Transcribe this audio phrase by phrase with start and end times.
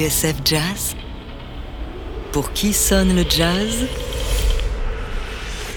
[0.00, 0.96] TSF Jazz
[2.32, 3.84] Pour qui sonne le jazz?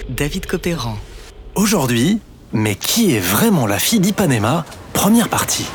[0.08, 0.96] David Copéran.
[1.54, 2.20] Aujourd'hui,
[2.50, 5.66] mais qui est vraiment la fille d'Ipanema Première partie.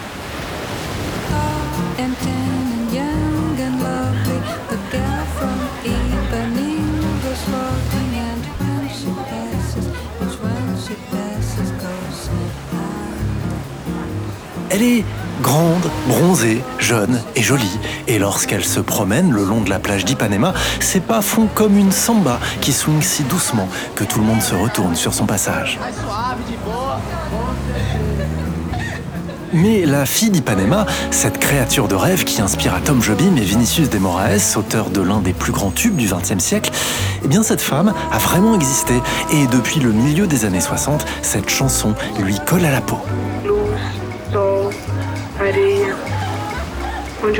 [14.71, 15.03] Elle est
[15.41, 17.79] grande, bronzée, jeune et jolie.
[18.07, 21.91] Et lorsqu'elle se promène le long de la plage d'Ipanema, ses pas font comme une
[21.91, 25.79] samba qui swing si doucement que tout le monde se retourne sur son passage.
[29.51, 33.97] Mais la fille d'Ipanema, cette créature de rêve qui inspira Tom Jobim et Vinicius de
[33.97, 36.71] Moraes, auteur de l'un des plus grands tubes du XXe siècle,
[37.23, 38.93] eh bien cette femme a vraiment existé.
[39.33, 42.99] Et depuis le milieu des années 60, cette chanson lui colle à la peau.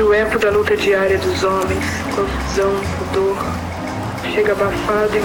[0.02, 1.84] O eco da luta diária dos homens,
[2.16, 3.36] confusão, pudor,
[4.34, 4.54] chega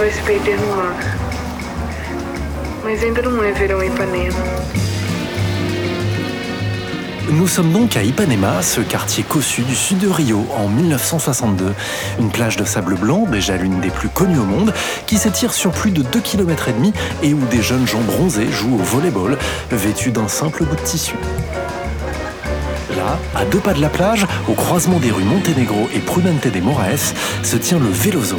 [0.06, 0.76] e se perder no
[3.02, 4.38] ainda não verão em Ipanema.
[7.28, 11.74] Nous sommes donc à Ipanema, ce quartier cossu du sud de Rio, en 1962.
[12.20, 14.72] Une plage de sable blanc, déjà l'une des plus connues au monde,
[15.08, 16.68] qui s'étire sur plus de 2 km
[17.24, 19.36] et où des jeunes gens bronzés jouent au volleyball,
[19.72, 21.16] vêtus d'un simple bout de tissu.
[23.34, 27.14] À deux pas de la plage, au croisement des rues Montenegro et Prudente de Moraes,
[27.42, 28.38] se tient le Veloso.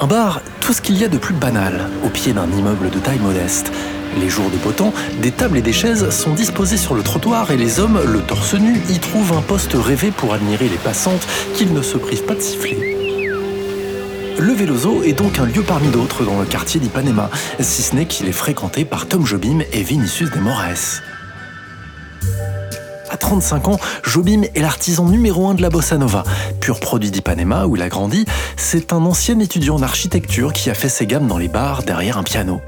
[0.00, 2.98] Un bar, tout ce qu'il y a de plus banal, au pied d'un immeuble de
[2.98, 3.72] taille modeste.
[4.20, 7.50] Les jours de beau temps, des tables et des chaises sont disposées sur le trottoir
[7.50, 11.26] et les hommes, le torse nu, y trouvent un poste rêvé pour admirer les passantes
[11.54, 12.96] qu'ils ne se privent pas de siffler.
[14.38, 17.30] Le Veloso est donc un lieu parmi d'autres dans le quartier d'Ipanema,
[17.60, 21.00] si ce n'est qu'il est fréquenté par Tom Jobim et Vinicius de Moraes.
[23.26, 26.22] À 35 ans, Jobim est l'artisan numéro un de la bossa nova.
[26.60, 28.24] Pur produit d'Ipanema, où il a grandi,
[28.56, 32.18] c'est un ancien étudiant en architecture qui a fait ses gammes dans les bars derrière
[32.18, 32.60] un piano.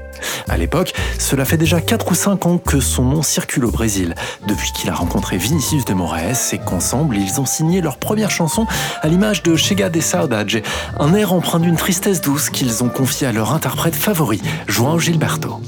[0.49, 4.15] À l'époque, cela fait déjà 4 ou 5 ans que son nom circule au Brésil,
[4.49, 8.67] depuis qu'il a rencontré Vinicius de Moraes et qu'ensemble, ils ont signé leur première chanson
[9.01, 10.61] à l'image de Chega de Saudade,
[10.99, 15.61] un air empreint d'une tristesse douce qu'ils ont confié à leur interprète favori, João Gilberto.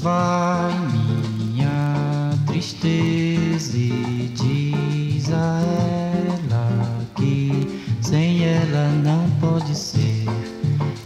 [5.32, 7.66] A ela que
[8.00, 10.24] sem ela não pode ser.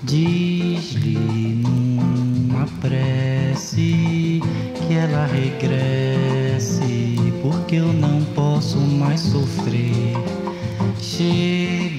[0.03, 4.41] Diz-lhe numa prece
[4.75, 10.14] que ela regresse, porque eu não posso mais sofrer.
[11.00, 11.95] Chega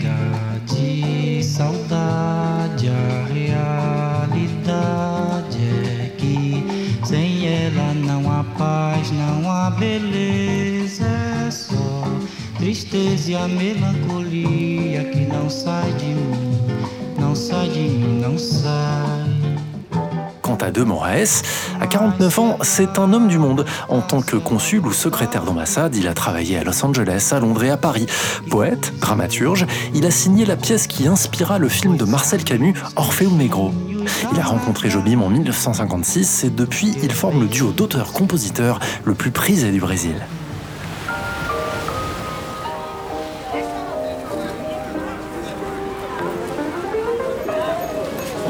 [20.41, 21.41] Quant à De Moraes,
[21.81, 23.65] à 49 ans, c'est un homme du monde.
[23.89, 27.65] En tant que consul ou secrétaire d'ambassade, il a travaillé à Los Angeles, à Londres
[27.65, 28.05] et à Paris.
[28.49, 33.31] Poète, dramaturge, il a signé la pièce qui inspira le film de Marcel Camus, Orfeo
[33.31, 33.73] Negro.
[34.33, 39.31] Il a rencontré Jobim en 1956 et depuis, il forme le duo d'auteurs-compositeurs le plus
[39.31, 40.15] prisé du Brésil.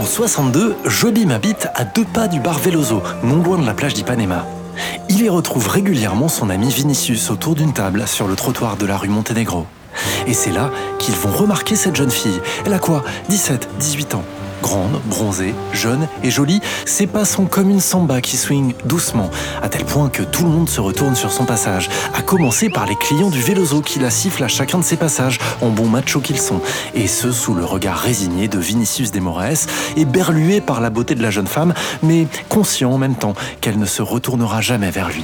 [0.07, 4.45] 62, Jobim habite à deux pas du bar Veloso, non loin de la plage d'Ipanema.
[5.09, 8.97] Il y retrouve régulièrement son ami Vinicius autour d'une table sur le trottoir de la
[8.97, 9.65] rue Montenegro.
[10.25, 12.39] Et c'est là qu'ils vont remarquer cette jeune fille.
[12.65, 13.03] Elle a quoi?
[13.29, 14.23] 17, 18 ans.
[14.61, 19.29] Grande, bronzée, jeune et jolie, ses pas sont comme une samba qui swing doucement,
[19.61, 22.85] à tel point que tout le monde se retourne sur son passage, à commencer par
[22.85, 26.21] les clients du Veloso qui la sifflent à chacun de ses passages, en bons machos
[26.21, 26.61] qu'ils sont,
[26.93, 31.15] et ce sous le regard résigné de Vinicius de Moraes, et berlué par la beauté
[31.15, 35.09] de la jeune femme, mais conscient en même temps qu'elle ne se retournera jamais vers
[35.09, 35.23] lui.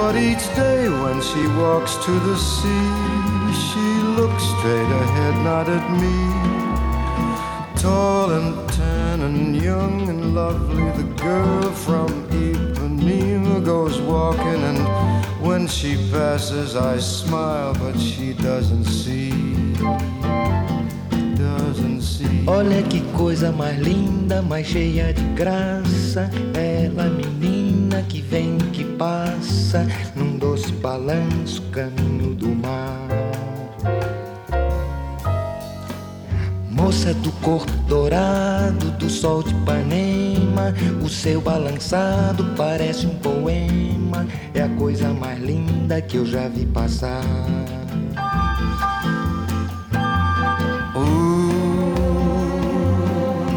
[0.00, 2.90] But each day when she walks to the sea,
[3.66, 3.86] she
[4.18, 6.18] looks straight ahead, not at me.
[7.74, 14.80] Tall and tan and young and lovely, the girl from Ipanema goes walking, and
[15.44, 19.32] when she passes, I smile, but she doesn't see.
[21.34, 22.44] Doesn't see.
[22.46, 26.30] Olha que coisa mais linda, mais cheia de graça.
[26.54, 27.57] Ela, menina
[28.02, 33.08] que vem, que passa, num doce balanço, caminho do mar.
[36.70, 44.26] Moça do corpo dourado, do sol de Ipanema, o seu balançado parece um poema.
[44.54, 47.22] É a coisa mais linda que eu já vi passar.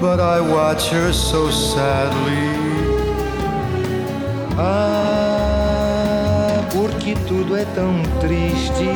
[0.01, 2.60] But I watch her so sadly.
[4.57, 6.21] Ah,
[6.73, 8.89] porque tudo é tão triste.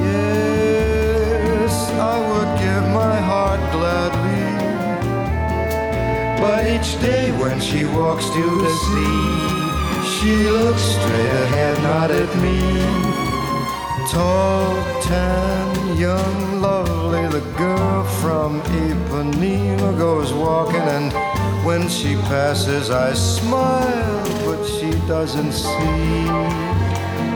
[0.00, 4.46] Yes, I would give my heart gladly.
[6.40, 9.48] But each day when she walks to the sea,
[10.14, 12.60] she looks straight ahead, not at me.
[14.10, 21.12] Tall, tan, young, lovely, the girl from Ipanema goes walking, and
[21.64, 26.26] when she passes, I smile, but she doesn't see.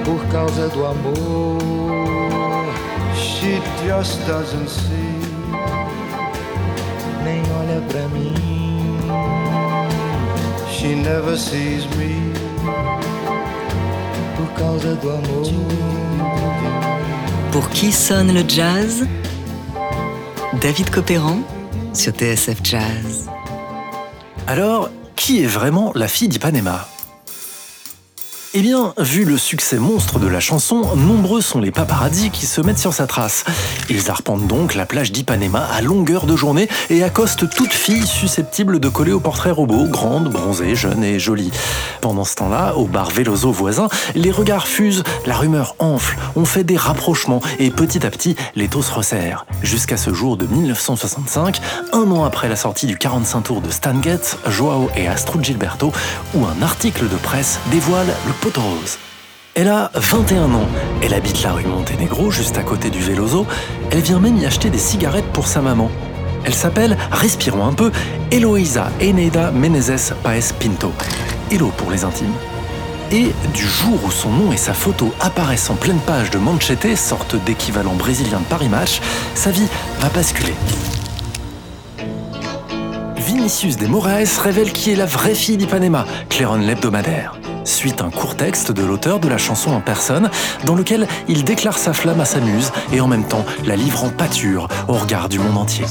[0.04, 0.82] Por causa do
[3.14, 5.12] She just doesn't see.
[7.24, 8.32] nem olha pra mim.
[10.70, 12.32] She never sees me.
[17.52, 19.06] Pour qui sonne le jazz?
[20.60, 21.42] David Copéran
[21.92, 23.28] sur TSF Jazz.
[24.48, 26.88] Alors, qui est vraiment la fille d'Ipanema
[28.54, 32.60] eh bien, vu le succès monstre de la chanson, nombreux sont les paparazzis qui se
[32.60, 33.44] mettent sur sa trace.
[33.88, 38.78] Ils arpentent donc la plage d'Ipanema à longueur de journée et accostent toute fille susceptible
[38.78, 41.50] de coller au portrait robot, grande, bronzée, jeune et jolie.
[42.02, 46.64] Pendant ce temps-là, au bar Veloso voisin, les regards fusent, la rumeur enfle, on fait
[46.64, 49.46] des rapprochements et petit à petit, les taux se resserrent.
[49.62, 51.58] Jusqu'à ce jour de 1965,
[51.94, 55.90] un an après la sortie du 45 tours de Stan Getz, Joao et Astrud Gilberto,
[56.34, 58.32] où un article de presse dévoile le
[59.54, 60.66] Elle a 21 ans,
[61.00, 63.46] elle habite la rue Monténégro, juste à côté du Veloso,
[63.92, 65.90] elle vient même y acheter des cigarettes pour sa maman.
[66.44, 67.92] Elle s'appelle, respirons un peu,
[68.32, 70.90] Eloisa Eneida Menezes Paes Pinto.
[71.52, 72.32] Hello pour les intimes.
[73.12, 76.96] Et du jour où son nom et sa photo apparaissent en pleine page de Manchete,
[76.96, 79.00] sorte d'équivalent brésilien de Paris Match,
[79.36, 79.68] sa vie
[80.00, 80.54] va basculer.
[83.18, 87.34] Vinicius de Moraes révèle qui est la vraie fille d'Ipanema, Clairon l'hebdomadaire.
[87.64, 90.30] Suite un court texte de l'auteur de la chanson en personne,
[90.64, 94.04] dans lequel il déclare sa flamme à sa muse et en même temps la livre
[94.04, 95.84] en pâture au regard du monde entier.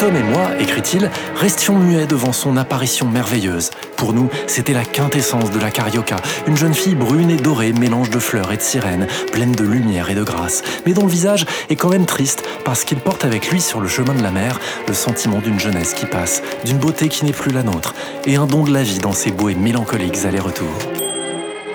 [0.00, 3.68] Tom et moi, écrit-il, restions muets devant son apparition merveilleuse.
[3.98, 6.16] Pour nous, c'était la quintessence de la carioca,
[6.46, 10.08] une jeune fille brune et dorée, mélange de fleurs et de sirènes, pleine de lumière
[10.08, 13.50] et de grâce, mais dont le visage est quand même triste parce qu'il porte avec
[13.50, 17.08] lui sur le chemin de la mer le sentiment d'une jeunesse qui passe, d'une beauté
[17.08, 19.54] qui n'est plus la nôtre, et un don de la vie dans ses beaux et
[19.54, 20.78] mélancoliques allers-retours.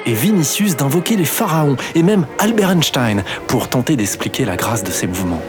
[0.08, 4.89] Et Vinicius d'invoquer les pharaons et même Albert Einstein pour tenter d'expliquer la grâce de
[4.89, 5.44] ses mouvements.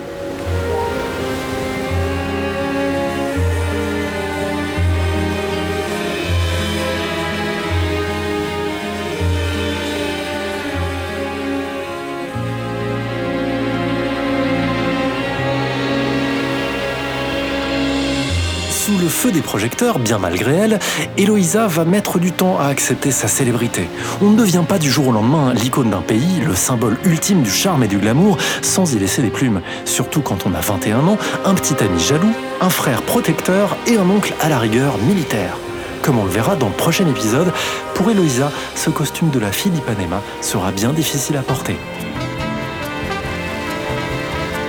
[18.87, 20.79] Sous le feu des projecteurs, bien malgré elle,
[21.19, 23.89] Eloïsa va mettre du temps à accepter sa célébrité.
[24.23, 27.51] On ne devient pas du jour au lendemain l'icône d'un pays, le symbole ultime du
[27.51, 29.61] charme et du glamour, sans y laisser des plumes.
[29.87, 34.09] Surtout quand on a 21 ans, un petit ami jaloux, un frère protecteur et un
[34.09, 35.57] oncle à la rigueur militaire.
[36.05, 37.53] Comme on le verra dans le prochain épisode,
[37.95, 41.77] pour Eloïsa, ce costume de la fille d'Ipanema sera bien difficile à porter.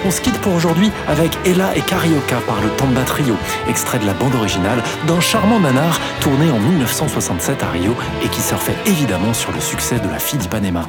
[0.05, 3.35] On se quitte pour aujourd'hui avec Ella et Carioca par le Tamba Trio,
[3.67, 8.41] extrait de la bande originale d'un charmant nanar tourné en 1967 à Rio et qui
[8.41, 10.83] surfait évidemment sur le succès de La fille d'Ipanema.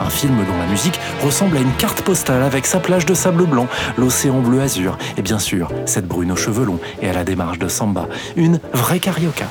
[0.00, 3.44] Un film dont la musique ressemble à une carte postale avec sa plage de sable
[3.44, 7.24] blanc, l'océan bleu azur et bien sûr cette brune aux cheveux longs et à la
[7.24, 8.08] démarche de samba.
[8.36, 9.46] Une vraie Carioca.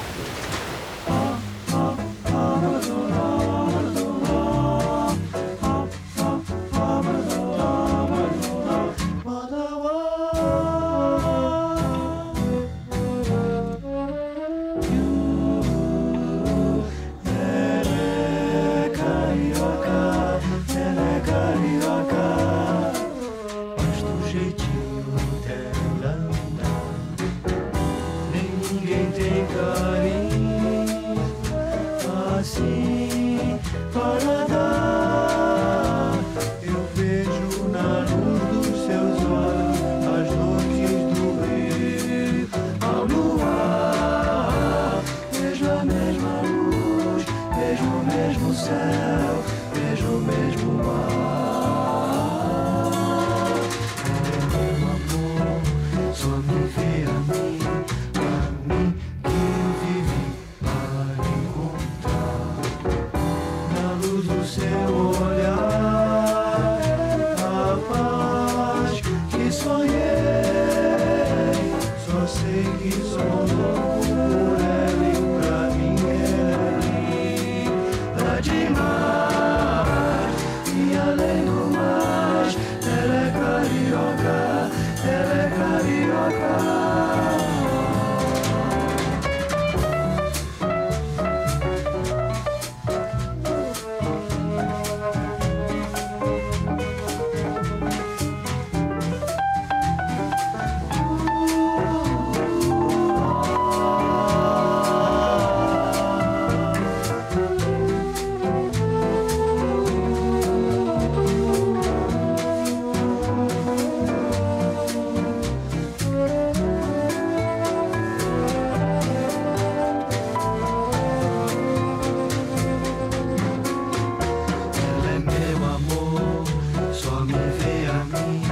[128.15, 128.44] Vê a